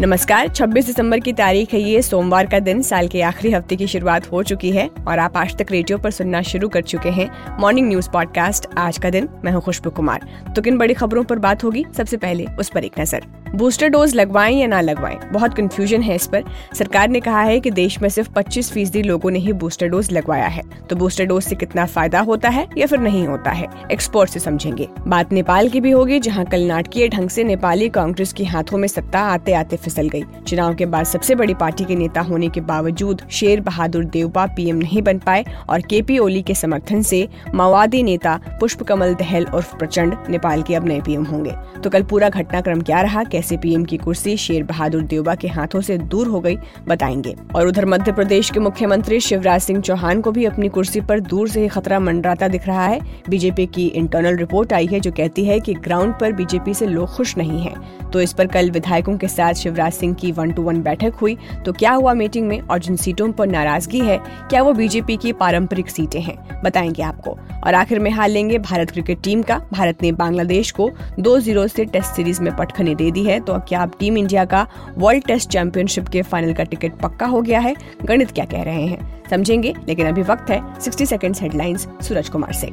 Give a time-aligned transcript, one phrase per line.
[0.00, 3.86] नमस्कार 26 दिसंबर की तारीख है, ये सोमवार का दिन, साल के आखिरी हफ़्ते की
[3.86, 7.60] शुरुआत हो चुकी है और आप आज तक रेडियो पर सुनना शुरू कर चुके हैं
[7.60, 11.38] मॉर्निंग न्यूज़ पॉडकास्ट आज का दिन, मैं हूँ खुशबू कुमार। तो किन बड़ी खबरों पर
[11.38, 11.84] बात होगी?
[11.96, 15.16] सबसे पहले उस पर एक नज़र। बूस्टर डोज लगवाएँ या ना लगवाएँ?
[15.32, 19.02] बहुत कंफ्यूजन है इस पर। सरकार ने कहा है कि देश में सिर्फ़ 25 फ़ीसदी
[19.02, 22.68] लोगों ने ही बूस्टर डोज लगवाया है। तो बूस्टर डोज से कितना फ़ायदा होता है
[22.78, 23.66] या फिर नहीं होता है?
[23.92, 28.32] एक्सपर्ट से समझेंगे। बात नेपाल की भी होगी, जहाँ कल नाटकीय ढंग से नेपाली कांग्रेस
[28.32, 31.96] के हाथों में सत्ता आते आते फिसल गई। चुनाव के बाद सबसे बड़ी पार्टी के
[31.96, 36.42] नेता होने के बावजूद शेर बहादुर देवपा पीएम नहीं बन पाए और के पी ओली
[36.42, 41.24] के समर्थन से माओवादी नेता पुष्प कमल दहल उर्फ़ प्रचंड नेपाल के अब नए पीएम
[41.24, 41.54] होंगे।
[41.84, 43.24] तो कल पूरा घटनाक्रम क्या रहा?
[43.24, 46.56] कैसे पीएम की कुर्सी शेर बहादुर देवबा के हाथों से दूर हो गई?
[46.88, 51.20] बताएँगे। और उधर मध्य प्रदेश के मुख्यमंत्री शिवराज सिंह चौहान को भी अपनी कुर्सी पर
[51.20, 55.12] दूर से ही खतरा मंडराता दिख रहा है। बीजेपी की इंटरनल रिपोर्ट आई है जो
[55.12, 57.74] कहती है कि ग्राउंड पर बीजेपी से लोग खुश नहीं है।
[58.12, 61.36] तो इस पर कल विधायकों के साथ शिवराज सिंह की वन टू वन बैठक हुई
[61.66, 64.18] तो क्या हुआ मीटिंग में और जिन सीटों पर नाराज़गी है,
[64.50, 66.62] क्या वो बीजेपी की पारंपरिक सीटें हैं?
[66.62, 70.90] बताएँगे आपको। और आखिर में हाल लेंगे भारत क्रिकेट टीम का। भारत ने बांग्लादेश को
[71.20, 74.44] दो ज़ीरो से टेस्ट सीरीज़ में पटखनी दे दी है तो क्या अब टीम इंडिया
[74.44, 74.66] का
[74.98, 77.74] वर्ल्ड टेस्ट चैंपियनशिप के फाइनल का टिकट पक्का हो गया है?
[78.04, 79.22] गणित क्या कह रहे हैं?
[79.30, 82.72] समझेंगे, लेकिन अभी वक्त है 60 सेकंड्स हेडलाइंस सूरज कुमार से।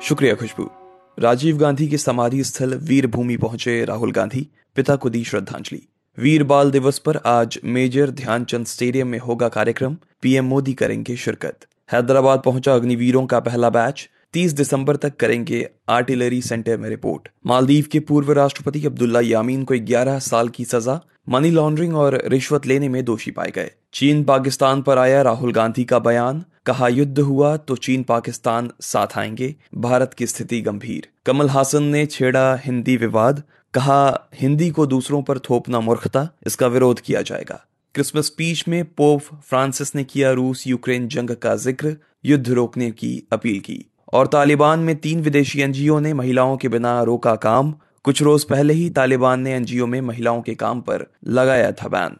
[0.00, 0.70] शुक्रिया खुशबू।
[1.18, 5.80] राजीव गांधी के समाधि स्थल वीरभूमि पहुँचे राहुल गांधी। पिता को दी श्रद्धांजलि।
[6.18, 11.66] वीर बाल दिवस पर आज मेजर ध्यानचंद स्टेडियम में होगा कार्यक्रम। पीएम मोदी करेंगे शिरकत।
[11.92, 17.86] हैदराबाद पहुँचा अग्निवीरों का पहला बैच। 30 दिसंबर तक करेंगे आर्टिलरी सेंटर में रिपोर्ट। मालदीव
[17.92, 22.88] के पूर्व राष्ट्रपति अब्दुल्ला यामीन को 11 साल की सजा। मनी लॉन्ड्रिंग और रिश्वत लेने
[22.88, 27.56] में दोषी पाए गए। चीन पाकिस्तान पर आया राहुल गांधी का बयान, कहा, युद्ध हुआ
[27.56, 33.42] तो चीन पाकिस्तान साथ आएँगे। भारत की स्थिति गंभीर। कमल हासन ने छेड़ा हिंदी विवाद,
[33.74, 39.20] कहा, हिंदी को दूसरों पर थोपना मूर्खता, इसका विरोध किया जाएगा। क्रिसमस स्पीच में पोप
[39.44, 44.78] फ्रांसिस ने किया रूस यूक्रेन जंग का ज़िक्र, युद्ध रोकने की अपील की। और तालिबान
[44.78, 49.40] में तीन विदेशी एनजीओ ने महिलाओं के बिना रोका काम कुछ रोज पहले ही तालिबान
[49.40, 52.16] ने एनजीओ में महिलाओं के काम पर लगाया था बैन।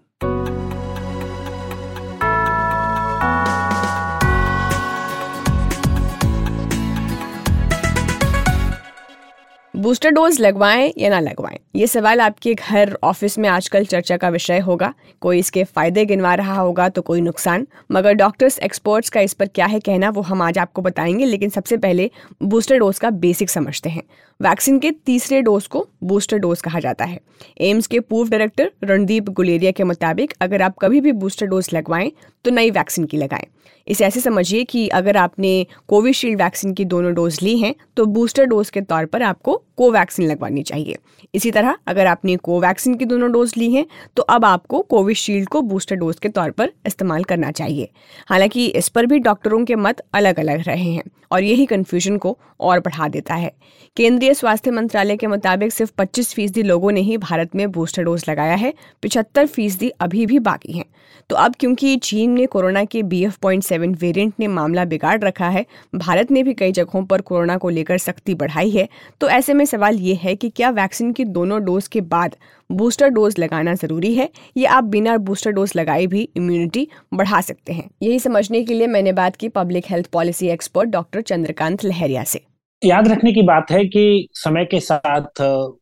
[9.95, 11.59] बूस्टर डोज लगवाएँ या ना लगवाएँ?
[11.77, 16.35] ये सवाल आपके घर ऑफ़िस में आजकल चर्चा का विषय होगा। कोई इसके फ़ायदे गिनवा
[16.35, 20.23] रहा होगा तो कोई नुकसान। मगर डॉक्टर्स एक्सपर्ट्स का इस पर क्या है कहना, वो
[20.23, 22.11] हम आज आपको बताएँगे। लेकिन सबसे पहले
[22.43, 24.03] बूस्टर डोज का बेसिक समझते हैं।
[24.41, 27.21] वैक्सीन के तीसरे डोज को बूस्टर डोज कहा जाता है।
[27.61, 32.13] एम्स के पूर्व डायरेक्टर रणदीप गुलेरिया के मुताबिक, अगर आप कभी भी बूस्टर डोज लगवाएँ
[32.45, 33.47] तो नई वैक्सीन की लगाएँ।
[33.87, 38.45] इसे ऐसे समझिए कि अगर आपने कोविशील्ड वैक्सीन की दोनों डोज ली हैं तो बूस्टर
[38.45, 40.97] डोज के तौर पर आपको कोवैक्सीन लगवानी चाहिए।
[41.35, 43.85] इसी तरह अगर आपने कोवैक्सीन की दोनों डोज ली हैं
[44.17, 47.89] तो अब आपको कोविशील्ड को बूस्टर डोज के तौर पर इस्तेमाल करना चाहिए।
[48.29, 52.39] हालाँकि इस पर भी डॉक्टरों के मत अलग अलग रहे हैं और यही कन्फ्यूज़न को
[52.61, 53.53] और बढ़ा देता है।
[53.97, 58.25] केंद्रीय स्वास्थ्य मंत्रालय के मुताबिक सिर्फ़ 25 फ़ीसदी लोगों ने ही भारत में बूस्टर डोज
[58.29, 58.73] लगाया है,
[59.03, 60.85] पिछहत्तर फ़ीसदी अभी भी बाकी हैं।
[61.31, 65.19] तो अब क्योंकि चीन ने कोरोना के B F point seven variant ने मामला बिगाड़
[65.21, 65.65] रखा है।
[65.95, 68.89] भारत ने भी कई जगहों पर कोरोना को लेकर सख्ती बढ़ाई है।
[69.21, 72.37] तो ऐसे में सवाल ये है कि क्या वैक्सीन की दोनों डोज के बाद
[72.71, 77.73] बूस्टर डोज लगाना ज़रूरी है या आप बिना बूस्टर डोज लगाए भी इम्यूनिटी बढ़ा सकते
[77.73, 77.89] हैं?
[78.03, 82.41] यही समझने के लिए मैंने बात की public health policy expert doctor Chandrakant Lahariya से।
[82.83, 85.41] याद रखने की बात है कि समय के साथ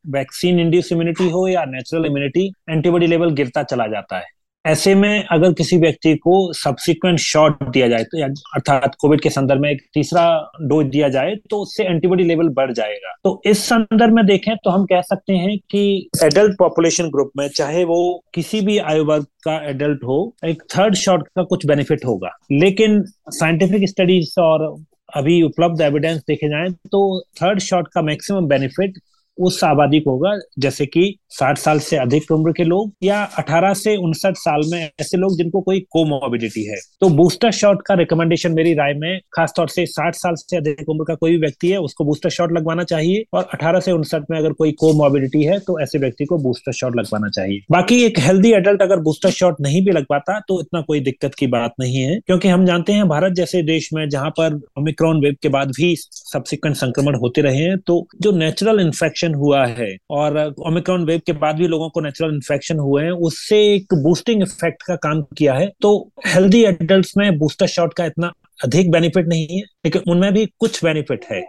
[0.09, 4.27] वैक्सीन इंड्यूस इम्यूनिटी हो या नेचुरल इम्यूनिटी एंटीबॉडी लेवल गिरता चला जाता है।
[4.65, 9.61] ऐसे में अगर किसी व्यक्ति को सब्सिक्वेंट शॉट दिया जाए तो अर्थात कोविड के संदर्भ
[9.61, 10.27] में एक तीसरा
[10.63, 14.71] डोज दिया जाए तो उससे एंटीबॉडी लेवल बढ़ जाएगा। तो इस संदर्भ में देखें तो
[14.71, 15.83] हम कह सकते हैं कि
[16.25, 17.99] एडल्ट पॉपुलेशन ग्रुप में चाहे वो
[18.35, 23.03] किसी भी आयु वर्ग का एडल्ट हो, एक थर्ड शॉट का कुछ बेनिफिट होगा। लेकिन
[23.31, 24.75] साइंटिफिक स्टडीज़ और
[25.17, 28.99] अभी उपलब्ध एविडेंस देखे जाए तो थर्ड शॉट का मैक्सिमम बेनिफिट
[29.39, 33.75] उस आबादी को होगा, जैसे कि 60 साल से अधिक उम्र के लोग या 18
[33.75, 38.53] से उनसठ साल में ऐसे लोग जिनको कोई कोमोबिडिटी है। तो बूस्टर शॉट का रिकमेंडेशन
[38.53, 41.79] मेरी राय में, खासतौर से 60 साल से अधिक उम्र का कोई भी व्यक्ति है,
[41.79, 45.79] उसको बूस्टर शॉट लगवाना चाहिए और 18 से उनसठ में अगर कोई कोमोबिडिटी है तो
[45.81, 49.85] ऐसे व्यक्ति को बूस्टर शॉट लगवाना चाहिए। बाकी एक हेल्दी एडल्ट अगर बूस्टर शॉट नहीं
[49.85, 53.09] भी लग पाता तो इतना कोई दिक्कत की बात नहीं है, क्योंकि हम जानते हैं
[53.09, 57.57] भारत जैसे देश में जहाँ पर ओमिक्रॉन वेव के बाद भी सब्सिक्वेंट संक्रमण होते रहे
[57.59, 61.89] हैं तो जो नेचुरल इन्फेक्शन इन्फेक्शन हुआ है। और ओमिक्रॉन वेव के बाद भी लोगों
[61.91, 65.97] को नेचुरल इन्फेक्शन हुए हैं। उससे एक बूस्टिंग इफ़ेक्ट का काम किया है। तो
[66.27, 70.85] हेल्दी एडल्ट में बूस्टर शॉट का इतना अधिक बेनिफिट नहीं है, लेकिन उनमें भी कुछ
[70.85, 71.43] बेनिफिट है।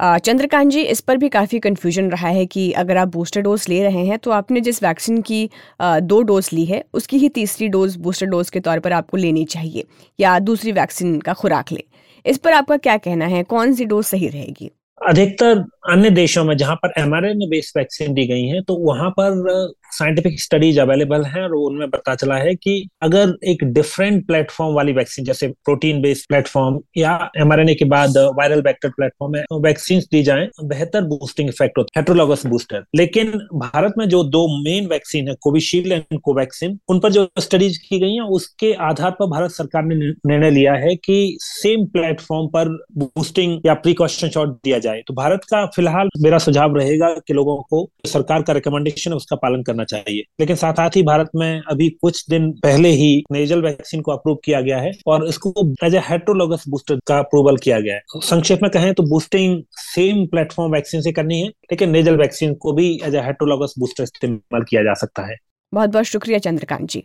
[0.00, 3.82] चंद्रकांत जी, इस पर भी काफ़ी कन्फ्यूज़न रहा है कि अगर आप बूस्टर डोज ले
[3.82, 5.48] रहे हैं तो आपने जिस वैक्सीन की
[5.80, 9.44] दो डोज ली है, उसकी ही तीसरी डोज बूस्टर डोज के तौर पर आपको लेनी
[9.46, 9.84] चाहिए,
[10.18, 11.84] या दूसरी वैक्सीन का खुराक ले।
[12.24, 13.42] इस पर आपका क्या कहना है?
[13.44, 14.70] कौन सी डोज सही रहेगी?
[15.08, 15.58] अधिकतर
[15.90, 20.40] अन्य देशों में जहाँ पर एमआरएनए बेस्ड वैक्सीन दी गई है तो वहाँ पर साइंटिफिक
[20.40, 25.24] स्टडीज़ अवेलेबल हैं और उनमें पता चला है कि अगर एक डिफरेंट प्लेटफॉर्म वाली वैक्सीन
[25.24, 30.48] जैसे प्रोटीन बेस्ड प्लेटफॉर्म या एमआरएनए के बाद वायरल वेक्टर प्लेटफॉर्म है वैक्सीन दी जाए
[30.64, 35.34] बेहतर बूस्टिंग इफ़ेक्ट होता है हेट्रोलॉगस बूस्टर लेकिन भारत में जो दो मेन वैक्सीन है
[35.40, 39.84] कोविशील्ड एंड कोवैक्सीन उन पर जो स्टडीज़ की गई है, उसके आधार पर भारत सरकार
[39.84, 42.68] ने निर्णय लिया है कि सेम प्लेटफॉर्म पर
[42.98, 47.56] बूस्टिंग या प्रिकॉशन शॉट दिया जाए। तो भारत का फ़िलहाल मेरा सुझाव रहेगा कि लोगों
[47.62, 51.88] को सरकार का रिकमेंडेशन उसका पालन करना चाहिए। लेकिन साथ साथ ही भारत में अभी
[52.02, 55.52] कुछ दिन पहले ही नेजल वैक्सीन को अप्रूव किया गया है और इसको
[55.84, 60.24] एज ए हेट्रोलोगस बूस्टर का अप्रूवल किया गया है। संक्षेप में कहें तो बूस्टिंग सेम
[60.26, 64.62] प्लेटफॉर्म वैक्सीन से करनी है, लेकिन नेजल वैक्सीन को भी एज ए हेट्रोलोगस बूस्टर इस्तेमाल
[64.62, 65.36] किया जा सकता है।
[65.72, 67.04] बहुत बहुत शुक्रिया चंद्रकांत जी।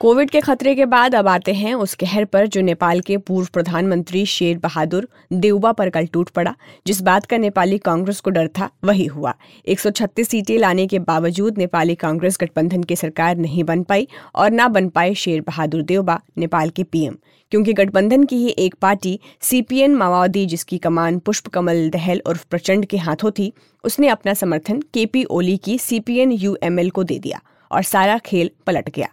[0.00, 3.48] कोविड के खतरे के बाद अब आते हैं उस कहर पर जो नेपाल के पूर्व
[3.52, 6.54] प्रधानमंत्री शेर बहादुर देवबा पर कल टूट पड़ा,
[6.86, 9.34] जिस बात का नेपाली कांग्रेस को डर था, वही हुआ।
[9.66, 14.68] 136 सीटें लाने के बावजूद नेपाली कांग्रेस गठबंधन की सरकार नहीं बन पाई और ना
[14.68, 17.16] बन पाए शेर बहादुर देवबा नेपाल के पीएम।
[17.50, 22.86] क्योंकि गठबंधन की ही एक पार्टी, सीपीएन माओवादी जिसकी कमान पुष्प कमल दहल उर्फ़ प्रचंड
[22.86, 23.52] के हाथों थी,
[23.84, 27.40] उसने अपना समर्थन केपी ओली की सीपीएन यूएमएल को दे दिया
[27.72, 29.08] और सारा खेल पलट गया।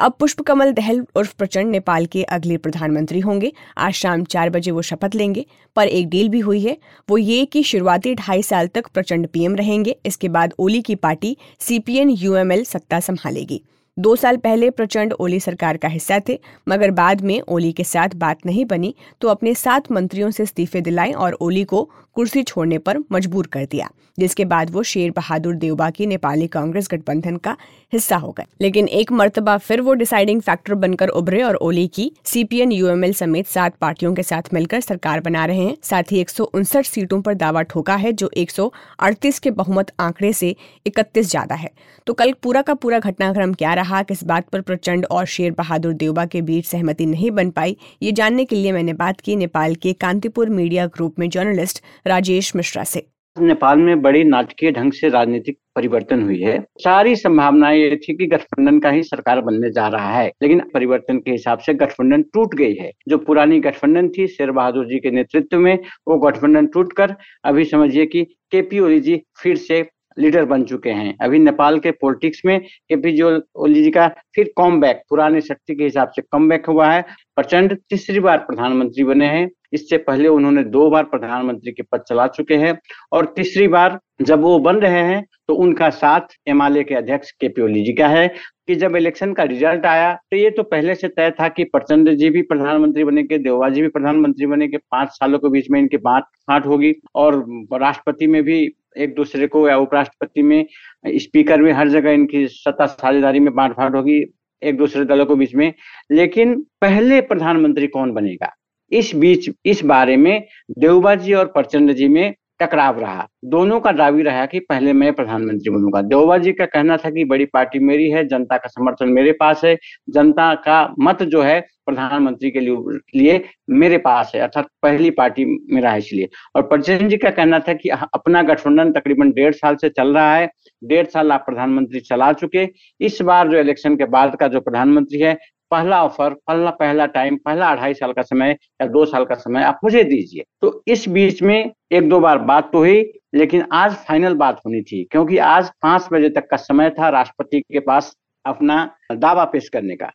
[0.00, 4.70] अब पुष्प कमल दहल उर्फ़ प्रचंड नेपाल के अगले प्रधानमंत्री होंगे। आज शाम चार बजे
[4.70, 5.44] वो शपथ लेंगे,
[5.76, 6.76] पर एक डील भी हुई है।
[7.08, 11.36] वो ये कि शुरुआती ढाई साल तक प्रचंड पीएम रहेंगे। इसके बाद ओली की पार्टी
[11.60, 13.62] सीपीएन यूएमएल सत्ता संभालेगी।
[13.96, 16.38] दो साल पहले प्रचंड ओली सरकार का हिस्सा थे,
[16.68, 20.80] मगर बाद में ओली के साथ बात नहीं बनी तो अपने सात मंत्रियों से इस्तीफे
[20.80, 21.88] दिलाए और ओली को
[22.20, 23.88] कुर्सी छोड़ने पर मजबूर कर दिया,
[24.18, 27.56] जिसके बाद वो शेर बहादुर देवबा की नेपाली कांग्रेस गठबंधन का
[27.92, 32.10] हिस्सा हो गए। लेकिन एक मरतबा फिर वो डिसाइडिंग फैक्टर बनकर उभरे और ओली की
[32.24, 36.30] सीपीएन यूएमएल समेत सात पार्टियों के साथ मिलकर सरकार बना रहे हैं। साथ ही एक
[36.30, 40.54] सौ उनसठ सीटों पर दावा ठोका है, जो एक सौ अड़तीस के बहुमत आंकड़े से
[40.86, 41.70] इकतीस ज़्यादा है।
[42.06, 44.02] तो कल पूरा का पूरा घटनाक्रम क्या रहा?
[44.02, 47.76] किस बात पर प्रचंड और शेर बहादुर देवबा के बीच सहमति नहीं बन पाई?
[48.02, 52.54] ये जानने के लिए मैंने बात की नेपाल के कांतिपुर मीडिया ग्रुप में जर्नलिस्ट राजेश
[52.56, 57.96] मिश्रा से। नेपाल में बड़ी नाटकीय ढंग से राजनीतिक परिवर्तन हुई है। सारी संभावनाएँ ये
[57.96, 61.74] थी कि गठबंधन का ही सरकार बनने जा रहा है, लेकिन परिवर्तन के हिसाब से
[61.74, 65.78] गठबंधन टूट गई है। जो पुरानी गठबंधन थी, शेर बहादुर जी के नेतृत्व में
[66.08, 67.14] वो गठबंधन टूट कर
[67.44, 69.82] अभी समझिए कि केपी ओली जी फिर से
[70.20, 74.80] लीडर बन चुके हैं। अभी नेपाल के पॉलिटिक्स में केपी ओली जी का फिर कॉम
[74.80, 77.04] बैक पुराने शक्ति के हिसाब से कम बैक हुआ है,
[77.36, 82.26] प्रचंड तीसरी बार प्रधानमंत्री बने हैं। इससे पहले उन्होंने दो बार प्रधानमंत्री के पद चला
[82.28, 82.78] चुके हैं
[83.12, 87.48] और तीसरी बार जब वो बन रहे हैं तो उनका साथ एमआलए के अध्यक्ष के
[87.48, 88.26] पी ओली जी का है
[88.68, 92.10] कि जब इलेक्शन का रिज़ल्ट आया तो ये तो पहले से तय था कि प्रचंड
[92.14, 95.96] जी भी प्रधानमंत्री बनेंगे देववा जी भी प्रधानमंत्री बनेंगे पाँच सालों के बीच में इनकी
[95.98, 97.44] बात फाट होगी और
[97.74, 98.66] राष्ट्रपति में भी
[98.98, 100.66] एक दूसरे को या उपराष्ट्रपति में,
[101.06, 105.34] स्पीकर में, हर जगह इनकी सत्ता साझेदारी में बांट फाट होगी, एक दूसरे दलों के
[105.34, 105.74] बीच में।
[106.12, 108.56] लेकिन पहले प्रधानमंत्री कौन बनेगा?
[108.92, 110.46] इस बीच, इस बारे में
[110.78, 115.12] देवबा जी और प्रचंड जी में टकराव रहा। दोनों का दावी रहा कि पहले मैं
[115.12, 119.08] प्रधानमंत्री बनूँगा। देवबा जी का कहना था कि बड़ी पार्टी मेरी है, जनता का समर्थन
[119.08, 119.76] मेरे पास है,
[120.10, 125.90] जनता का मत जो है प्रधानमंत्री के लिए मेरे पास है, अर्थात पहली पार्टी मेरा
[125.90, 129.88] है इसलिए। और प्रचंड जी का कहना था कि अपना गठबंधन तकरीबन डेढ़ साल से
[129.88, 130.50] चल रहा है,
[130.82, 132.68] डेढ़ साल आप प्रधानमंत्री चला चुके।
[133.00, 135.36] इस बार जो इलेक्शन के बाद का जो प्रधानमंत्री है
[135.70, 139.62] पहला ऑफ़र पहला पहला टाइम पहला अढ़ाई साल का समय या दो साल का समय
[139.62, 143.00] आप मुझे दीजिए। तो इस बीच में एक दो बार बात तो हुई,
[143.34, 147.60] लेकिन आज फाइनल बात होनी थी, क्योंकि आज पाँच बजे तक का समय था राष्ट्रपति
[147.62, 150.10] के पास अपना दावा पेश करने का।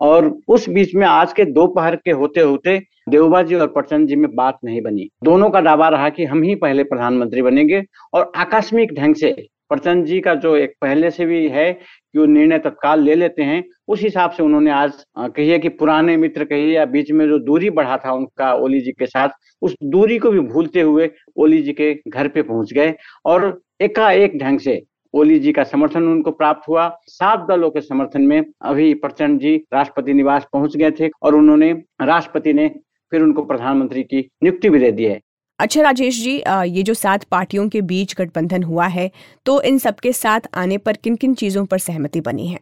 [0.00, 4.16] और उस बीच में आज के दोपहर के होते होते देवबा जी और प्रचंड जी
[4.16, 7.82] में बात नहीं बनी। दोनों का दावा रहा कि हम ही पहले प्रधानमंत्री बनेंगे
[8.14, 9.32] और आकस्मिक ढंग से
[9.68, 11.72] प्रचंड जी का जो एक पहले से भी है
[12.14, 16.44] वो निर्णय तत्काल ले लेते हैं। उस हिसाब से उन्होंने आज कहिए कि पुराने मित्र
[16.44, 19.28] कहिए या बीच में जो दूरी बढ़ा था उनका ओली जी के साथ,
[19.62, 24.38] उस दूरी को भी भूलते हुए ओली जी के घर पे पहुँच गए और एकाएक
[24.38, 24.82] ढंग से
[25.14, 29.56] ओली जी का समर्थन उनको प्राप्त हुआ। सात दलों के समर्थन में अभी प्रचंड जी
[29.72, 32.68] राष्ट्रपति निवास पहुँच गए थे और उन्होंने राष्ट्रपति ने
[33.12, 35.20] फिर उनको प्रधानमंत्री की नियुक्ति भी दे दी है।
[35.60, 36.36] अच्छा राजेश जी
[36.68, 39.10] ये जो सात पार्टियों के बीच गठबंधन हुआ है
[39.46, 42.58] तो इन सबके साथ आने पर किन किन चीज़ों पर सहमति बनी है?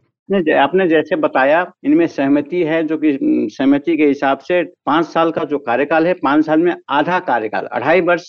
[0.59, 3.17] आपने जैसे बताया, इनमें सहमति है जो कि
[3.53, 7.67] सहमति के हिसाब से पाँच साल का जो कार्यकाल है, पाँच साल में आधा कार्यकाल,
[7.67, 8.27] अढ़ाई वर्ष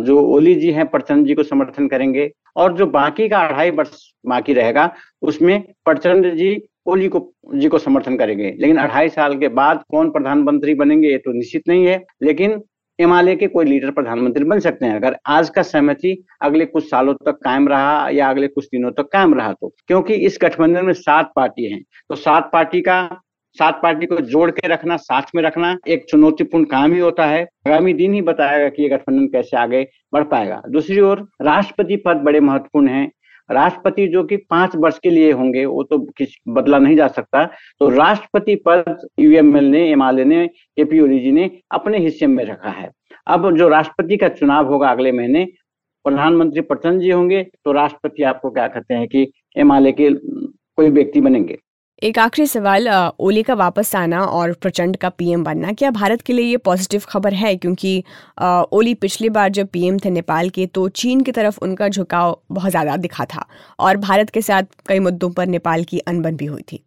[0.00, 4.00] जो ओली जी हैं प्रचंड जी को समर्थन करेंगे, और जो बाकी का अढ़ाई वर्ष
[4.24, 4.90] बाकी रहेगा,
[5.22, 7.20] उसमें प्रचंड जी, ओली को,
[7.54, 11.68] जी को समर्थन करेंगे। लेकिन अढ़ाई साल के बाद कौन प्रधानमंत्री बनेंगे, ये तो निश्चित
[11.68, 12.60] नहीं है, लेकिन
[13.00, 17.14] हिमालय के कोई लीडर प्रधानमंत्री बन सकते हैं। अगर आज का सहमति अगले कुछ सालों
[17.14, 20.92] तक कायम रहा या अगले कुछ दिनों तक कायम रहा तो। क्योंकि इस गठबंधन में
[20.92, 23.20] सात पार्टी हैं। तो सात पार्टी का,
[23.52, 27.48] सात पार्टी को जोड़ के रखना, साथ में रखना एक चुनौतीपूर्ण काम ही होता है।
[27.66, 32.16] आगामी दिन ही बताएगा कि ये गठबंधन कैसे आगे बढ़ पाएगा। दूसरी ओर राष्ट्रपति पद
[32.16, 33.10] बड़े महत्वपूर्ण हैं।
[33.50, 37.44] राष्ट्रपति जो कि पाँच वर्ष के लिए होंगे, वो तो किस, बदला नहीं जा सकता।
[37.80, 42.70] तो राष्ट्रपति पद यूएमएल ने एमआलए ने केपी ओली जी ने अपने हिस्से में रखा
[42.70, 42.90] है।
[43.26, 45.44] अब जो राष्ट्रपति का चुनाव होगा अगले महीने,
[46.04, 49.26] प्रधानमंत्री प्रचंड जी होंगे तो राष्ट्रपति आपको क्या कहते हैं कि
[49.56, 51.58] एमआलए के कोई व्यक्ति बनेंगे।
[52.02, 52.88] एक आखिरी सवाल
[53.20, 57.02] ओली का वापस आना और प्रचंड का पीएम बनना, क्या भारत के लिए ये पॉजिटिव
[57.08, 57.54] खबर है?
[57.56, 58.02] क्योंकि
[58.72, 62.70] ओली पिछली बार जब पीएम थे नेपाल के तो चीन की तरफ़ उनका झुकाव बहुत
[62.70, 63.44] ज़्यादा दिखा था
[63.78, 66.82] और भारत के साथ कई मुद्दों पर नेपाल की अनबन भी हुई थी।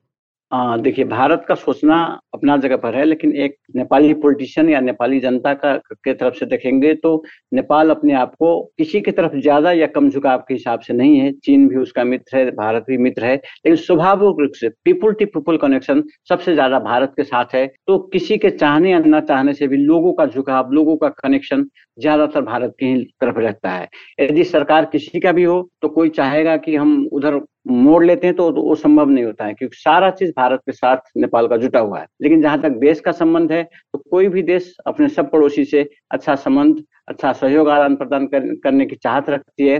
[0.53, 1.95] देखिए, भारत का सोचना
[2.33, 6.45] अपना जगह पर है, लेकिन एक नेपाली पॉलिटिशियन या नेपाली जनता का, के तरफ़ से
[6.45, 10.79] देखेंगे तो नेपाल अपने आप को किसी की तरफ़ ज़्यादा या कम झुकाव के हिसाब
[10.79, 14.51] से नहीं है। चीन भी उसका मित्र है, भारत भी मित्र है, लेकिन स्वाभाविक रूप
[14.55, 18.91] से पीपुल टू पीपुल कनेक्शन सबसे ज़्यादा भारत के साथ है। तो किसी के चाहने
[18.91, 21.65] या न चाहने से भी लोगों का झुकाव, लोगों का कनेक्शन
[21.97, 23.87] ज़्यादातर भारत की ही तरफ़ रहता है।
[24.19, 28.35] यदि सरकार किसी का भी हो तो कोई चाहेगा कि हम उधर मोड़ लेते हैं
[28.35, 31.79] तो वो संभव नहीं होता है क्योंकि सारा चीज़ भारत के साथ नेपाल का जुटा
[31.79, 35.31] हुआ है। लेकिन जहाँ तक देश का संबंध है तो कोई भी देश अपने सब
[35.31, 39.79] पड़ोसी से अच्छा संबंध अच्छा सहयोग आदान प्रदान कर, करने की चाहत रखती है।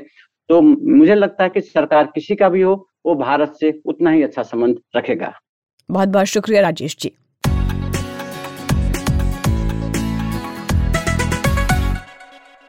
[0.50, 2.76] तो मुझे लगता है कि सरकार किसी का भी हो
[3.06, 5.34] वो भारत से उतना ही अच्छा संबंध रखेगा।
[5.90, 7.12] बहुत बहुत शुक्रिया राजेश जी।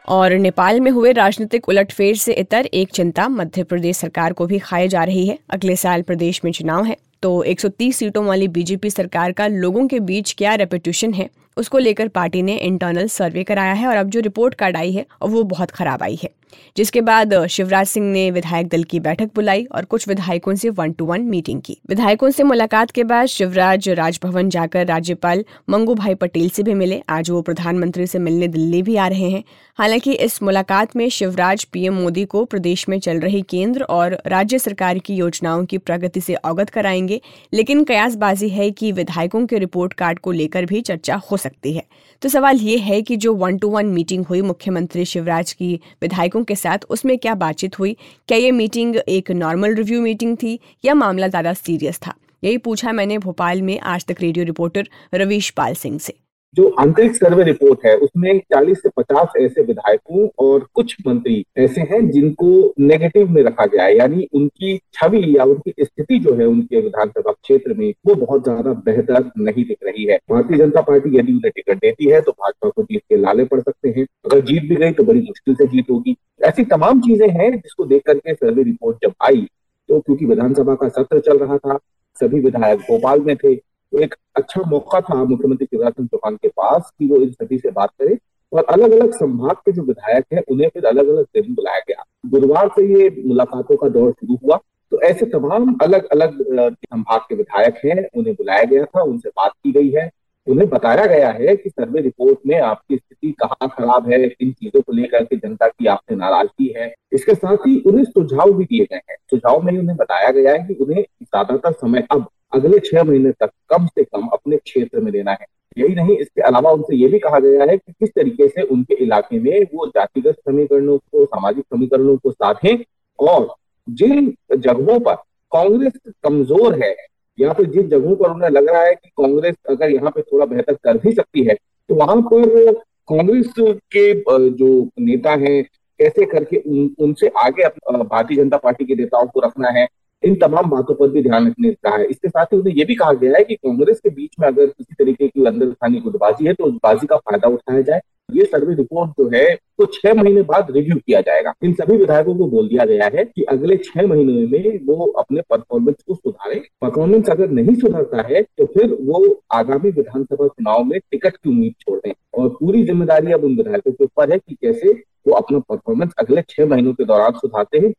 [0.04, 4.58] और नेपाल में हुए राजनीतिक उलटफेर से इतर एक चिंता मध्य प्रदेश सरकार को भी
[4.58, 8.90] खाई जा रही है। अगले साल प्रदेश में चुनाव है तो 130 सीटों वाली बीजेपी
[8.90, 13.72] सरकार का लोगों के बीच क्या रेपुटेशन है, उसको लेकर पार्टी ने इंटरनल सर्वे कराया
[13.72, 16.30] है और अब जो रिपोर्ट कार्ड आई है वो बहुत खराब आई है।
[16.76, 20.92] जिसके बाद शिवराज सिंह ने विधायक दल की बैठक बुलाई और कुछ विधायकों से वन
[20.92, 26.14] टू वन मीटिंग की। विधायकों से मुलाकात के बाद शिवराज राजभवन जाकर राज्यपाल मंगू भाई
[26.14, 29.42] पटेल से भी मिले। आज वो प्रधानमंत्री से मिलने दिल्ली भी आ रहे हैं।
[29.78, 34.58] हालाँकि इस मुलाकात में शिवराज पीएम मोदी को प्रदेश में चल रही केंद्र और राज्य
[34.58, 37.20] सरकार की योजनाओं की प्रगति से अवगत कराएँगे,
[37.52, 41.84] लेकिन कयासबाजी है कि विधायकों के रिपोर्ट कार्ड को लेकर भी चर्चा हो सकती है।
[42.22, 46.43] तो सवाल ये है कि जो वन टू वन मीटिंग हुई मुख्यमंत्री शिवराज की विधायकों
[46.44, 47.96] के साथ उसमें क्या बातचीत हुई?
[48.28, 52.14] क्या ये मीटिंग एक नॉर्मल रिव्यू मीटिंग थी या मामला ज़्यादा सीरियस था?
[52.42, 56.14] यही पूछा मैंने भोपाल में आज तक रेडियो रिपोर्टर रवीश पाल सिंह से।
[56.56, 61.80] जो आंतरिक सर्वे रिपोर्ट है, उसमें 40 से 50 ऐसे विधायकों और कुछ मंत्री ऐसे
[61.82, 66.46] हैं जिनको नेगेटिव में रखा गया है। यानी उनकी छवि या उनकी स्थिति जो है
[66.46, 71.16] उनके विधानसभा क्षेत्र में, वो बहुत ज़्यादा बेहतर नहीं दिख रही है। भारतीय जनता पार्टी
[71.18, 74.40] यदि उन्हें टिकट देती है तो भाजपा को जीत के लाले पड़ सकते हैं। अगर
[74.42, 78.02] जीत भी गई तो बड़ी मुश्किल से जीत होगी। ऐसी तमाम चीज़ें हैं जिसको देख
[78.06, 79.46] करके सर्वे रिपोर्ट जब आई
[79.88, 81.78] तो क्योंकि विधानसभा का सत्र चल रहा था,
[82.16, 83.54] सभी विधायक भोपाल में थे
[83.92, 87.70] एक अच्छा मौका था मुख्यमंत्री शिवराज सिंह चौहान के पास कि वो इन सभी से
[87.70, 88.18] बात करे।
[88.52, 92.04] और अलग अलग संभाग के जो विधायक हैं, उन्हें फिर अलग अलग दिन बुलाया गया।
[92.26, 94.56] गुरुवार से ये मुलाकातों का दौर शुरू हुआ।
[94.92, 99.52] तो ऐसे तमाम अलग अलग संभाग के विधायक हैं, उन्हें बुलाया गया था, उनसे बात
[99.64, 100.10] की गई है।
[100.46, 104.80] उन्हें बताया गया है कि सर्वे रिपोर्ट में आपकी स्थिति कहाँ खराब है, इन चीज़ों
[104.82, 108.84] को लेकर के जनता की आपने नाराज़गी है। इसके साथ ही उन्हें सुझाव भी दिए
[108.84, 113.02] गए हैं। सुझाव में उन्हें बताया गया है कि उन्हें ज़्यादातर समय अब अगले छह
[113.02, 115.46] महीने तक कम से कम अपने क्षेत्र में देना है।
[115.78, 118.94] यही नहीं इसके अलावा उनसे ये भी कहा गया है कि किस तरीके से उनके
[119.04, 122.76] इलाके में वो जातिगत समीकरणों को सामाजिक समीकरणों को साधें
[123.18, 123.48] और
[123.88, 125.14] जिन जगहों पर
[125.52, 125.92] कांग्रेस
[126.24, 126.94] कमज़ोर है
[127.38, 130.46] या फिर जिन जगहों पर उन्हें लग रहा है कि कांग्रेस अगर यहाँ पे थोड़ा
[130.46, 131.54] बेहतर कर भी सकती है
[131.90, 132.72] तो वहाँ पर
[133.08, 134.12] कांग्रेस के
[134.50, 134.68] जो
[135.00, 135.62] नेता हैं
[136.00, 139.86] कैसे करके उन, उनसे आगे भारतीय जनता पार्टी के नेताओं को रखना है
[140.24, 142.94] इन तमाम बातों पर भी ध्यान रखने का है। इसके साथ ही उन्हें यह भी
[142.94, 146.46] कहा गया है कि कांग्रेस के बीच में अगर किसी तरीके की अंदर स्थानीय गुटबाजी
[146.46, 148.00] है तो उस बाजी का फ़ायदा उठाया जाए।
[148.32, 152.34] ये सर्वे रिपोर्ट जो है तो छह महीने बाद रिव्यू किया जाएगा। इन सभी विधायकों
[152.36, 156.60] को बोल दिया गया है कि अगले छह महीने में वो अपने परफॉर्मेंस को सुधारें।
[156.82, 159.22] परफॉर्मेंस अगर नहीं सुधरता है तो फिर वो
[159.54, 163.92] आगामी विधानसभा चुनाव में टिकट की उम्मीद छोड़ दें। और पूरी ज़िम्मेदारी अब उन विधायकों
[163.92, 164.92] के ऊपर है कि कैसे
[165.28, 167.92] वो अपना परफॉर्मेंस अगले छह महीनों के दौरान सुधारते हैं।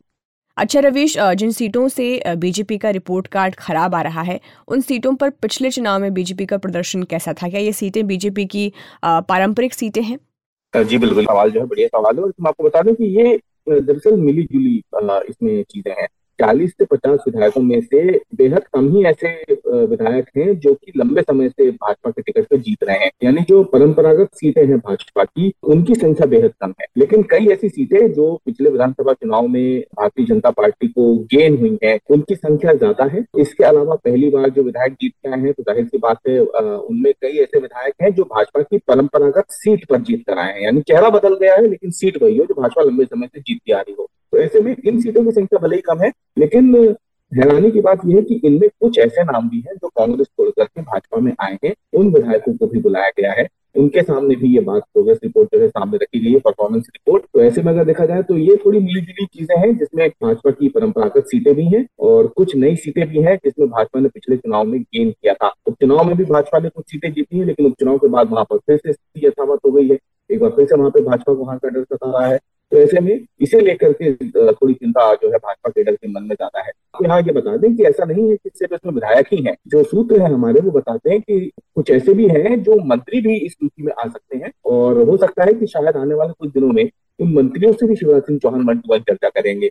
[0.57, 5.13] अच्छा रवीश जिन सीटों से बीजेपी का रिपोर्ट कार्ड खराब आ रहा है, उन सीटों
[5.15, 7.49] पर पिछले चुनाव में बीजेपी का प्रदर्शन कैसा था?
[7.49, 8.71] क्या ये सीटें बीजेपी की
[9.05, 10.17] पारंपरिक सीटें हैं?
[10.73, 13.37] जी, बिल्कुल। सवाल जो है, बढ़िया सवाल है और आपको बता दें कि ये
[13.69, 14.77] दरअसल मिली जुली
[15.29, 16.07] इसमें चीज़ें हैं।
[16.39, 19.29] चालीस से पचास विधायकों में से बेहद कम ही ऐसे
[19.85, 23.41] विधायक हैं जो कि लंबे समय से भाजपा के टिकट पर जीत रहे हैं। यानी
[23.49, 28.13] जो परंपरागत सीटें हैं भाजपा की, उनकी संख्या बेहद कम है। लेकिन कई ऐसी सीटें
[28.13, 33.05] जो पिछले विधानसभा चुनाव में भारतीय जनता पार्टी को गेन हुई है, उनकी संख्या ज़्यादा
[33.07, 36.39] है। इसके अलावा पहली बार जो विधायक जीत आए हैं तो ज़ाहिर सी बात है
[36.39, 40.61] उनमें कई ऐसे विधायक हैं जो भाजपा की परंपरागत सीट पर जीत कर आए हैं।
[40.61, 43.71] यानी चेहरा बदल गया है, लेकिन सीट वही हो जो भाजपा लंबे समय से जीतती
[43.71, 46.75] आ रही हो। तो ऐसे में इन सीटों की संख्या भले ही कम है, लेकिन
[47.31, 50.49] हैरानी की बात यह है कि इनमें कुछ ऐसे नाम भी हैं जो कांग्रेस छोड़
[50.49, 54.53] करके भाजपा में आए हैं। उन विधायकों को भी बुलाया गया है। उनके सामने भी
[54.55, 57.71] ये बात प्रोग्रेस रिपोर्ट जो है सामने रखी गई है परफॉर्मेंस रिपोर्ट तो ऐसे में
[57.73, 61.53] अगर देखा जाए तो ये थोड़ी मिली जुली चीज़ें हैं जिसमें भाजपा की परंपरागत सीटें
[61.55, 65.11] भी हैं और कुछ नई सीटें भी हैं जिसमें भाजपा ने पिछले चुनाव में गेन
[65.11, 68.31] किया था। उपचुनाव में भी भाजपा ने कुछ सीटें जीती है, लेकिन उपचुनाव के बाद
[68.31, 69.97] वहाँ पर फिर से स्थिति यथावत हो गई है।
[70.29, 72.39] एक बार फिर से वहाँ पर भाजपा को हार का डर सता रहा है।
[72.75, 74.11] तो ऐसे में इसे लेकर के
[74.51, 76.71] थोड़ी चिंता जो है भाजपा केडर के मन में ज़्यादा है।
[77.03, 79.83] यहाँ ये बता दें कि ऐसा नहीं है कि सिर्फ़ इसमें विधायक ही हैं। जो
[79.83, 83.53] सूत्र है हमारे, वो बताते हैं कि कुछ ऐसे भी हैं जो मंत्री भी इस
[83.53, 86.73] सूची में आ सकते हैं और हो सकता है कि शायद आने वाले कुछ दिनों
[86.73, 89.69] में इन मंत्रियों से भी Shivraj Singh Chauhan one to one चर्चा करेंगे।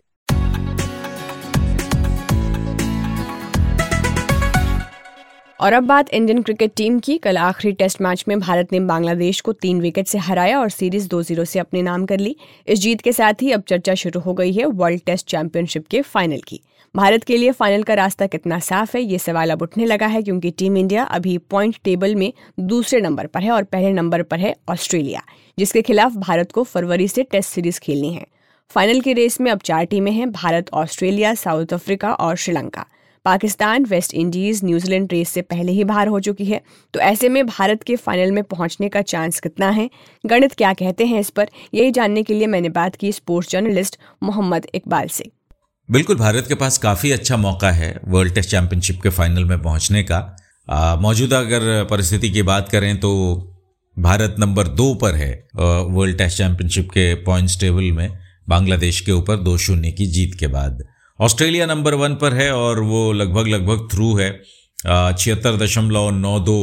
[5.60, 9.40] और अब बात इंडियन क्रिकेट टीम की। कल आखिरी टेस्ट मैच में भारत ने बांग्लादेश
[9.40, 12.78] को तीन विकेट से हराया और सीरीज़ दो ज़ीरो से अपने नाम कर ली। इस
[12.78, 16.40] जीत के साथ ही अब चर्चा शुरू हो गई है वर्ल्ड टेस्ट चैंपियनशिप के फाइनल
[16.46, 16.60] की।
[16.94, 20.22] भारत के लिए फाइनल का रास्ता कितना साफ़ है, ये सवाल अब उठने लगा है
[20.22, 24.38] क्योंकि टीम इंडिया अभी पॉइंट टेबल में दूसरे नंबर पर है और पहले नंबर पर
[24.38, 25.22] है ऑस्ट्रेलिया,
[25.58, 28.26] जिसके खिलाफ भारत को फरवरी से टेस्ट सीरीज़ खेलनी है।
[28.70, 32.86] फाइनल की रेस में अब चार टीमें हैं, भारत, ऑस्ट्रेलिया, साउथ अफ्रीका और Sri Lanka.
[33.24, 36.60] Pakistan, West Indies New Zealand race से पहले ही बाहर हो चुकी है।
[36.94, 39.88] तो ऐसे में भारत के फाइनल में पहुँचने का चांस कितना है?
[40.24, 41.48] गणित क्या कहते हैं इस पर?
[41.74, 45.30] यही जानने के लिए मैंने बात की स्पोर्ट्स जर्नलिस्ट मोहम्मद इकबाल से।
[45.88, 50.02] बिल्कुल, भारत के पास काफ़ी अच्छा मौका है वर्ल्ड टेस्ट चैंपियनशिप के फाइनल में पहुँचने
[50.02, 50.20] का।
[51.00, 53.10] मौजूदा अगर परिस्थिति की बात करें तो
[53.96, 59.36] भारत नंबर दो पर है वर्ल्ड टेस्ट चैंपियनशिप के पॉइंट्स टेबल में, बांग्लादेश के ऊपर
[59.38, 60.82] दो शून्य की जीत के बाद।
[61.20, 64.30] ऑस्ट्रेलिया नंबर वन पर है और वो लगभग लगभग थ्रू है।
[65.18, 66.56] छिहत्तर दशमलव नौ दो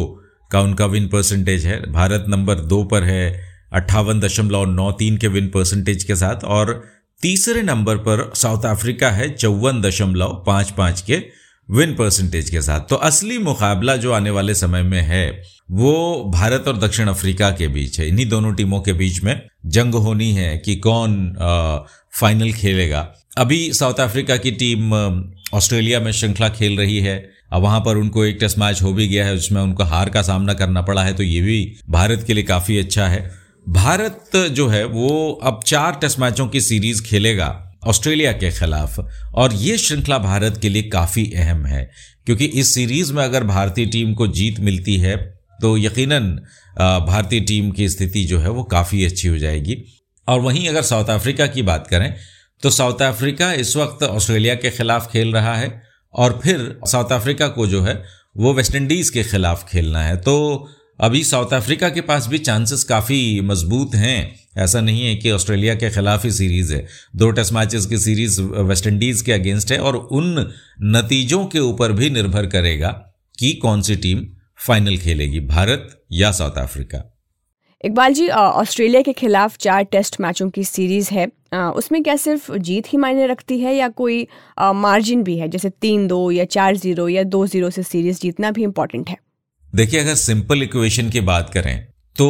[0.52, 5.28] का उनका विन परसेंटेज है। भारत नंबर दो पर है, अट्ठावन दशमलव नौ तीन के
[5.28, 6.74] विन परसेंटेज के साथ और
[7.22, 11.22] तीसरे नंबर पर साउथ अफ्रीका है, चौवन दशमलव पाँच पाँच के
[11.70, 16.68] विन परसेंटेज के साथ। तो असली मुकाबला जो आने वाले समय में है वो भारत
[16.68, 20.58] और दक्षिण अफ्रीका के बीच है। इन्हीं दोनों टीमों के बीच में जंग होनी है
[20.58, 21.78] कि कौन आ,
[22.20, 23.08] फाइनल खेलेगा।
[23.38, 24.94] अभी साउथ अफ्रीका की टीम
[25.54, 29.08] ऑस्ट्रेलिया में श्रृंखला खेल रही है। अब वहाँ पर उनको एक टेस्ट मैच हो भी
[29.08, 32.34] गया है उसमें उनको हार का सामना करना पड़ा है तो ये भी भारत के
[32.34, 33.32] लिए काफ़ी अच्छा है।
[33.70, 39.00] भारत जो है वो अब चार टेस्ट मैचों की सीरीज़ खेलेगा ऑस्ट्रेलिया के खिलाफ
[39.34, 41.92] और ये श्रृंखला भारत के लिए काफ़ी अहम है।
[42.26, 46.30] क्योंकि इस सीरीज़ में अगर भारतीय टीम को जीत मिलती है तो यकीनन
[47.08, 49.76] भारतीय टीम की स्थिति जो है वो काफ़ी अच्छी हो जाएगी।
[50.28, 52.14] और वहीं अगर साउथ अफ्रीका की बात करें
[52.64, 55.82] तो साउथ अफ्रीका इस वक्त ऑस्ट्रेलिया के खिलाफ खेल रहा है
[56.14, 57.94] और फिर साउथ अफ्रीका को जो है
[58.38, 60.68] वो वेस्ट इंडीज के खिलाफ खेलना है। तो
[61.00, 65.76] अभी साउथ अफ्रीका के पास भी चांसेस काफ़ी मज़बूत हैं। ऐसा नहीं है कि ऑस्ट्रेलिया
[65.76, 69.78] के खिलाफ ही सीरीज़ है। दो टेस्ट मैचेस की सीरीज़ वेस्ट इंडीज के अगेंस्ट है
[69.80, 70.52] और उन
[70.96, 72.90] नतीजों के ऊपर भी निर्भर करेगा
[73.40, 74.26] कि कौन सी टीम
[74.62, 77.08] फाइनल खेलेगी भारत या South Africa.
[77.84, 81.26] Iqbal ji Australia के खिलाफ चार टेस्ट मैचों की सीरीज़ है।
[81.76, 84.28] उसमें क्या सिर्फ़ जीत ही मायने रखती है या कोई
[84.60, 85.48] मार्जिन भी है?
[85.48, 89.18] जैसे तीन दो या चार ज़ीरो या दो ज़ीरो से सीरीज़ जीतना भी इम्पोर्टेंट है।
[89.74, 92.28] देखिए अगर सिंपल इक्वेशन की बात करें तो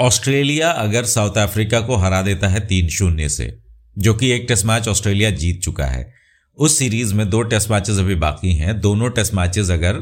[0.00, 3.56] ऑस्ट्रेलिया अगर साउथ अफ्रीका को हरा देता है तीन शून्य से
[3.96, 6.12] जो कि एक टेस्ट मैच ऑस्ट्रेलिया जीत चुका है
[6.58, 10.00] उस सीरीज़ में दो टेस्ट मैचेस अभी बाकी हैं। दोनों टेस्ट मैचेस अगर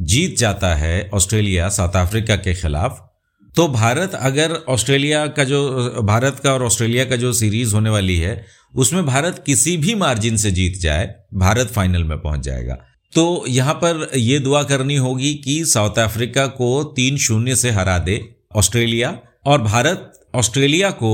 [0.00, 3.06] जीत जाता है ऑस्ट्रेलिया, साउथ अफ्रीका के खिलाफ
[3.54, 8.16] तो भारत अगर ऑस्ट्रेलिया का जो, भारत का और ऑस्ट्रेलिया का जो सीरीज़ होने वाली
[8.16, 12.74] है, उसमें भारत किसी भी मार्जिन से जीत जाए, भारत फाइनल में पहुँच जाएगा।
[13.12, 17.98] तो यहाँ पर यह दुआ करनी होगी कि साउथ अफ्रीका को तीन शून्य से हरा
[17.98, 18.20] दे
[18.56, 21.12] ऑस्ट्रेलिया, और भारत ऑस्ट्रेलिया को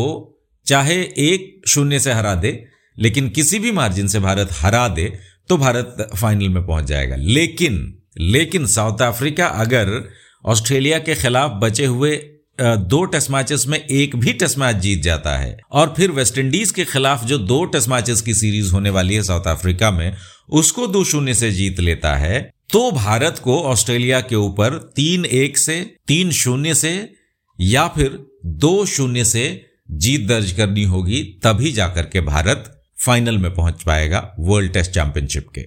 [0.67, 2.65] चाहे एक शून्य से हरा दे,
[2.99, 5.13] लेकिन किसी भी मार्जिन से भारत हरा दे
[5.49, 10.09] तो भारत फाइनल में पहुँच जाएगा। लेकिन लेकिन साउथ अफ्रीका अगर
[10.45, 12.17] ऑस्ट्रेलिया के खिलाफ बचे हुए
[12.61, 16.85] दो टेस्ट मैचेस में एक भी टेस्ट मैच जीत जाता है और फिर वेस्टइंडीज के
[16.85, 20.17] खिलाफ जो दो टेस्ट मैचेस की सीरीज़ होने वाली है साउथ अफ्रीका में,
[20.49, 25.59] उसको दो शून्य से जीत लेता है। तो भारत को ऑस्ट्रेलिया के ऊपर तीन एक
[25.59, 27.13] से, तीन शून्य से
[27.61, 33.55] या फिर दो शून्य से जीत दर्ज करनी होगी, तभी जाकर के भारत फाइनल में
[33.55, 35.67] पहुँच पाएगा वर्ल्ड टेस्ट चैंपियनशिप के।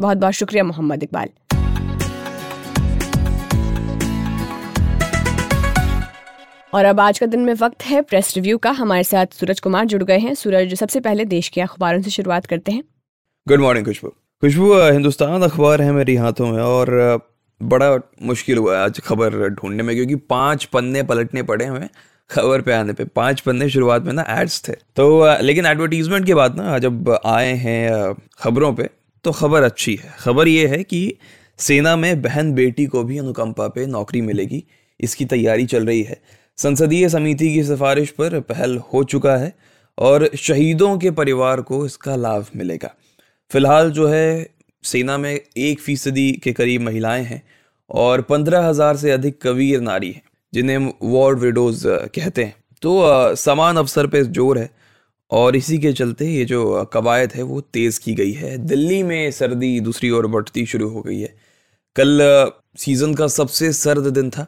[0.00, 1.28] बहुत बहुत शुक्रिया मोहम्मद इकबाल।
[6.72, 9.86] और अब आज का दिन में वक्त है प्रेस रिव्यू का। हमारे साथ सूरज कुमार
[9.86, 12.82] जुड़ गए हैं। सूरज, सबसे पहले देश के अखबारों से शुरुआत करते हैं।
[13.46, 14.08] गुड मॉर्निंग खुशबू
[14.42, 17.20] खुशबू हिंदुस्तान अखबार है मेरी हाथों में और
[17.60, 17.90] बड़ा
[18.22, 21.88] मुश्किल हुआ आज खबर ढूँढने में क्योंकि पाँच पन्ने पलटने पड़े हमें
[22.30, 26.34] खबर पे आने पे। पाँच पन्ने शुरुआत में ना एड्स थे। तो लेकिन एडवर्टीजमेंट के
[26.34, 28.88] बाद ना जब आए हैं खबरों पे
[29.24, 31.16] तो खबर अच्छी है। खबर ये है कि
[31.58, 34.64] सेना में बहन बेटी को भी अनुकंपा पे नौकरी मिलेगी।
[35.00, 36.20] इसकी तैयारी चल रही है।
[36.60, 39.52] संसदीय समिति की सिफारिश पर पहल हो चुका है
[39.98, 42.94] और शहीदों के परिवार को इसका लाभ मिलेगा।
[43.50, 44.48] फ़िलहाल जो है,
[44.84, 47.42] सेना में एक फ़ीसदी के करीब महिलाएँ हैं
[47.90, 53.76] और पंद्रह हज़ार से अधिक कवीर नारी हैं, जिन्हें वॉर्ड विडोज कहते हैं। तो समान
[53.76, 54.70] अवसर पर ज़ोर है
[55.30, 59.30] और इसी के चलते ये जो कवायद है वो तेज़ की गई है। दिल्ली में
[59.32, 61.34] सर्दी दूसरी ओर बढ़ती शुरू हो गई है।
[61.96, 64.46] कल सीज़न का सबसे सर्द दिन था।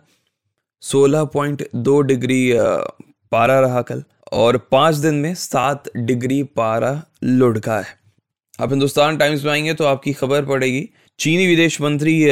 [0.82, 2.52] 16.2 डिग्री
[3.32, 7.94] पारा रहा कल और पाँच दिन में सात डिग्री पारा लुढ़का है।
[8.60, 12.24] आप हिंदुस्तान टाइम्स में आएँगे तो आपकी खबर पड़ेगी। चीनी विदेश मंत्री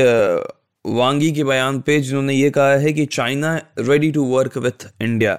[0.84, 5.38] वांगी के बयान पे जिन्होंने ये कहा है कि China ready to work with India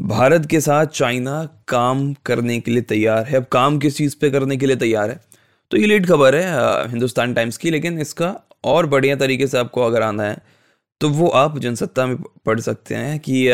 [0.00, 4.30] Bharat के साथ चाइना काम करने के लिए तैयार है। अब काम किस चीज़ पे
[4.30, 5.20] करने के लिए तैयार है?
[5.70, 9.82] तो ये लीड खबर है हिंदुस्तान टाइम्स की, लेकिन इसका और बढ़िया तरीके से आपको
[9.82, 10.53] अगर आना है
[11.00, 13.48] तो वो आप जनसत्ता में पढ़ सकते हैं कि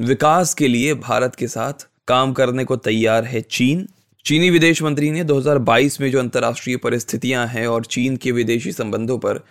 [0.00, 3.86] विकास के लिए भारत के साथ काम करने को तैयार है चीन।
[4.24, 9.18] चीनी विदेश मंत्री ने 2022 में जो अंतर्राष्ट्रीय परिस्थितियाँ हैं और चीन के विदेशी संबंधों
[9.18, 9.44] पर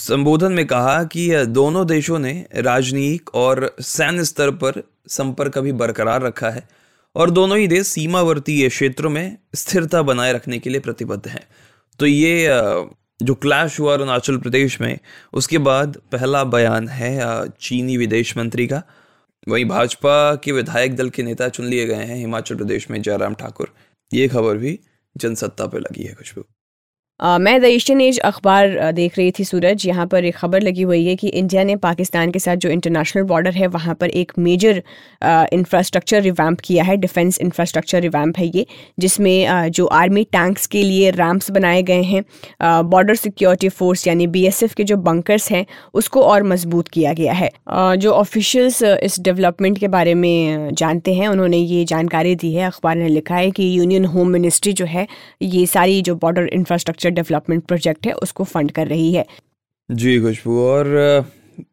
[0.00, 6.22] संबोधन में कहा कि दोनों देशों ने राजनीतिक और सैन्य स्तर पर संपर्क अभी बरकरार
[6.22, 6.68] रखा है
[7.16, 11.46] और दोनों ही देश सीमावर्ती क्षेत्रों में स्थिरता बनाए रखने के लिए प्रतिबद्ध हैं।
[12.00, 12.48] तो ये
[13.22, 14.98] जो क्लैश हुआ अरुणाचल प्रदेश में,
[15.32, 18.82] उसके बाद पहला बयान है चीनी विदेश मंत्री का।
[19.48, 23.34] वहीं भाजपा के विधायक दल के नेता चुन लिए गए हैं हिमाचल प्रदेश में जयराम
[23.34, 23.74] ठाकुर।
[24.14, 24.78] ये खबर भी
[25.16, 26.44] जनसत्ता पर लगी है खुशबू।
[27.20, 31.04] मैं द एशियन एज अखबार देख रही थी सूरज। यहाँ पर एक खबर लगी हुई
[31.06, 34.82] है कि इंडिया ने पाकिस्तान के साथ जो इंटरनेशनल बॉर्डर है, वहाँ पर एक मेजर
[35.52, 38.66] इंफ्रास्ट्रक्चर रिवैम्प किया है। डिफेंस इंफ्रास्ट्रक्चर रिवैम्प है ये,
[38.98, 42.24] जिसमें जो आर्मी टैंक्स के लिए रैम्प्स बनाए गए हैं
[42.90, 47.50] बॉर्डर सिक्योरिटी फोर्स यानी बीएसएफ के जो बंकर्स हैं, उसको और मज़बूत किया गया है।
[47.96, 52.96] जो ऑफिशियल्स इस डेवलपमेंट के बारे में जानते हैं, उन्होंने ये जानकारी दी है। अखबार
[52.96, 55.06] ने लिखा है कि यूनियन होम मिनिस्ट्री जो है,
[55.42, 59.26] ये सारी जो border infrastructure infrastructure development project है, उसको फंड कर रही है।
[59.88, 60.86] जी, खुशबू। और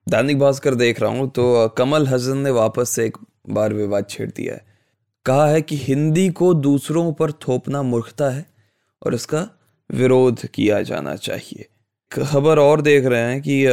[0.09, 3.17] दैनिक भास्कर देख रहा हूँ तो कमल हसन ने वापस से एक
[3.49, 4.65] बार विवाद छेड़ दिया है।
[5.25, 8.45] कहा है कि हिंदी को दूसरों पर थोपना मूर्खता है
[9.01, 9.47] और इसका
[9.89, 11.67] विरोध किया जाना चाहिए।
[12.11, 13.65] खबर और देख रहे हैं कि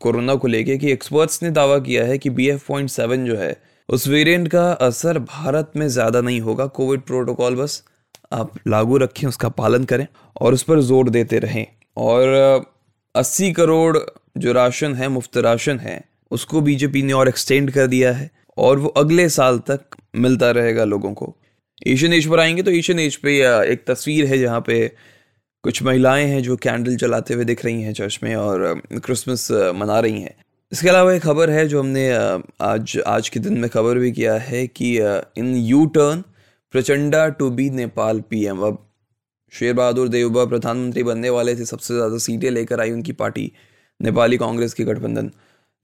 [0.00, 3.36] कोरोना को लेके कि एक्सपर्ट्स ने दावा किया है कि बी एफ़ पॉइंट सेवन जो
[3.36, 3.56] है,
[3.88, 7.82] उस वेरिएंट का असर भारत में ज़्यादा नहीं होगा कोविड प्रोटोकॉल बस।
[8.32, 10.06] आप लागू रखें, उसका पालन करें
[10.40, 12.64] और उस पर ज़ोर देते रहें। और
[13.14, 13.98] 80 करोड़
[14.38, 18.78] जो राशन है, मुफ़्त राशन है, उसको बीजेपी ने और एक्सटेंड कर दिया है और
[18.78, 21.34] वो अगले साल तक मिलता रहेगा लोगों को।
[21.86, 23.38] एशियन एज पर आएँगे तो एशियन एज पे
[23.72, 24.86] एक तस्वीर है जहाँ पे
[25.64, 29.98] कुछ महिलाएँ हैं जो कैंडल जलाते हुए दिख रही हैं चर्च में और क्रिसमस मना
[30.00, 30.34] रही हैं।
[30.72, 32.10] इसके अलावा एक खबर है जो हमने
[32.60, 34.96] आज आज के दिन में खबर भी किया है कि
[35.38, 36.22] in U turn
[36.74, 38.78] Prachanda to be Nepal PM अब
[39.52, 43.52] शेर बहादुर देवबा प्रधानमंत्री बनने वाले थे, सबसे ज़्यादा सीटें लेकर आई उनकी पार्टी,
[44.00, 45.30] नेपाली कांग्रेस के गठबंधन।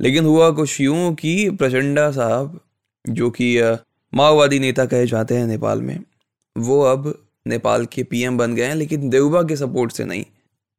[0.00, 2.59] लेकिन हुआ कुछ यूँ कि प्रचंडा साहब,
[3.05, 3.79] जो कि
[4.12, 5.98] माओवादी नेता कहे जाते हैं नेपाल में,
[6.57, 7.14] वो अब
[7.46, 10.24] नेपाल के पीएम बन गए हैं, लेकिन देवबा के सपोर्ट से नहीं।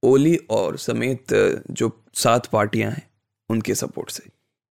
[0.04, 1.34] ओली और समेत
[1.72, 3.08] जो सात पार्टियाँ हैं,
[3.50, 4.24] उनके सपोर्ट से।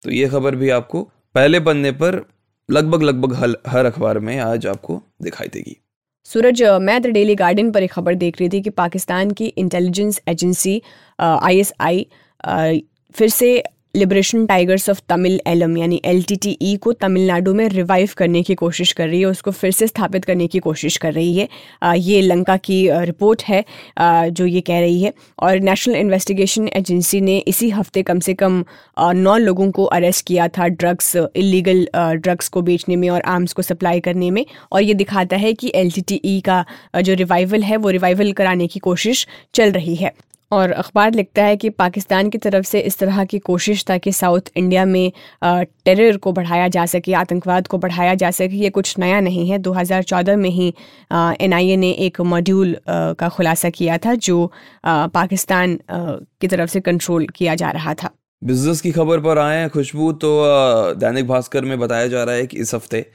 [0.03, 1.03] तो ये खबर भी आपको
[1.35, 2.25] पहले पन्ने पर
[2.71, 3.33] लगभग लगभग
[3.67, 5.77] हर अखबार में आज आपको दिखाई देगी।
[6.25, 10.21] सूरज मैं द डेली गार्डन पर एक खबर देख रही थी कि पाकिस्तान की इंटेलिजेंस
[10.29, 10.83] एजेंसी
[11.21, 12.07] आईएसआई
[13.15, 13.63] फिर से
[13.95, 19.09] Liberation Tigers of Tamil Eelam यानी एलटीटीई को तमिलनाडु में रिवाइव करने की कोशिश कर
[19.09, 21.49] रही है, उसको फिर से स्थापित करने की कोशिश कर रही है।
[21.99, 23.65] ये लंका की रिपोर्ट है
[23.99, 28.65] जो ये कह रही है। और नेशनल इन्वेस्टिगेशन एजेंसी ने इसी हफ़्ते कम से कम
[29.17, 33.63] नौ लोगों को अरेस्ट किया था ड्रग्स इलीगल ड्रग्स को बेचने में और आर्म्स को
[33.63, 36.65] सप्लाई करने में। और ये दिखाता है कि एलटीटीई का
[37.01, 40.13] जो रिवाइवल है, वो रिवाइवल कराने की कोशिश चल रही है।
[40.51, 44.51] और अखबार लिखता है कि पाकिस्तान की तरफ़ से इस तरह की कोशिश ताकि साउथ
[44.57, 45.13] इंडिया में
[45.45, 49.59] टेरर को बढ़ाया जा सके, आतंकवाद को बढ़ाया जा सके, ये कुछ नया नहीं है।
[49.59, 50.73] 2014 में ही
[51.13, 54.51] एनआईए ने एक मॉड्यूल का खुलासा किया था जो
[54.87, 58.11] पाकिस्तान की तरफ़ से कंट्रोल किया जा रहा था।
[58.43, 60.31] बिज़नेस की खबर पर आए खुशबू तो
[60.97, 63.07] दैनिक भास्कर में बताया जा रहा है कि इस हफ़्ते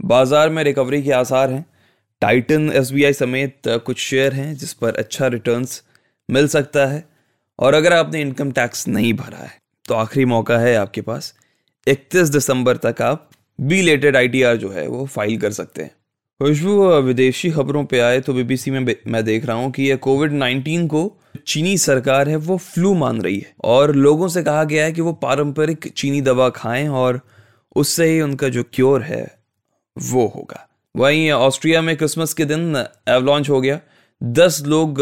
[0.00, 1.64] बाज़ार में रिकवरी के आसार हैं।
[2.22, 5.82] टाइटन एसबीआई समेत कुछ शेयर हैं जिस पर अच्छा रिटर्न्स
[6.28, 7.04] मिल सकता है।
[7.58, 11.32] और अगर आपने इनकम टैक्स नहीं भरा है तो आखिरी मौका है आपके पास।
[11.86, 15.90] 31 दिसंबर तक आप बी लेटेड आई जो है, वो फ़ाइल कर सकते हैं।
[16.40, 20.32] खुशबू विदेशी खबरों पे आए तो बीबीसी में मैं देख रहा हूँ कि ये कोविड
[20.32, 24.84] 19 को चीनी सरकार है, वो फ्लू मान रही है। और लोगों से कहा गया
[24.84, 27.20] है कि वो पारंपरिक चीनी दवा खाएँ और
[27.76, 29.24] उससे ही उनका जो क्योर है,
[29.96, 32.76] वो होगा। वहीं ऑस्ट्रिया में क्रिसमस के दिन
[33.08, 33.80] एवलॉन्च हो गया।
[34.20, 35.00] दस लोग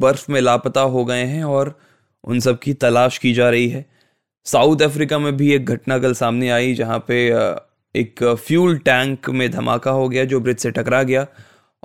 [0.00, 1.78] बर्फ़ में लापता हो गए हैं और
[2.24, 3.84] उन सब की तलाश की जा रही है।
[4.46, 7.26] साउथ अफ्रीका में भी एक घटना कल सामने आई जहाँ पे
[7.94, 11.26] एक फ्यूल टैंक में धमाका हो गया जो ब्रिज से टकरा गया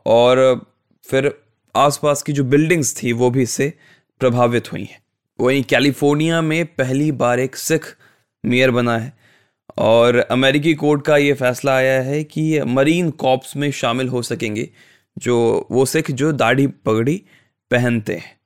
[0.05, 0.65] और
[1.05, 1.33] फिर
[1.75, 3.73] आसपास की जो बिल्डिंग्स थी वो भी इससे
[4.21, 5.01] प्रभावित हुई हैं।
[5.39, 7.85] वहीं कैलिफ़ोर्निया में पहली बार एक सिख
[8.43, 9.13] मेयर बना है
[9.77, 14.69] और अमेरिकी कोर्ट का ये फैसला आया है कि मरीन कॉप्स में शामिल हो सकेंगे।
[15.17, 17.25] जो वो सिख जो दाढ़ी पगड़ी
[17.71, 18.37] पहनते हैं।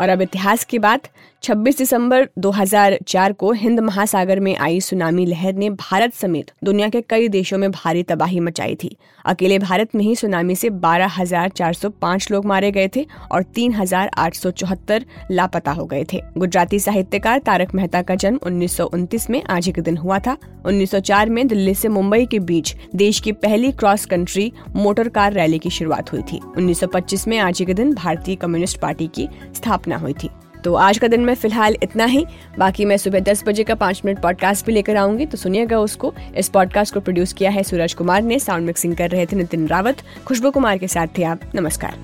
[0.00, 1.08] और अब इतिहास की बात।
[1.42, 7.00] 26 दिसंबर 2004 को हिंद महासागर में आई सुनामी लहर ने भारत समेत दुनिया के
[7.00, 12.44] कई देशों में भारी तबाही मचाई थी। अकेले भारत में ही सुनामी से 12,405 लोग
[12.46, 18.38] मारे गए थे और 3,874 लापता हो गए थे। गुजराती साहित्यकार तारक मेहता का जन्म
[18.42, 22.74] उन्नीस में आज ही के दिन हुआ था। 1904 में दिल्ली से मुंबई के बीच
[22.94, 27.58] देश की पहली cross country motor car rally की शुरुआत हुई थी। 1925 में आज
[27.58, 30.30] ही के दिन भारतीय कम्युनिस्ट पार्टी की स्थापना हुई थी।
[30.64, 32.24] तो आज का दिन में फ़िलहाल इतना ही।
[32.58, 36.12] बाकी मैं सुबह दस बजे का पाँच मिनट पॉडकास्ट भी लेकर आऊँगी तो सुनिएगा उसको।
[36.36, 39.66] इस पॉडकास्ट को प्रोड्यूस किया है सूरज कुमार ने साउंड मिक्सिंग कर रहे थे नितिन
[39.68, 41.96] रावत। खुशबू कुमार के साथ थे आप। नमस्कार।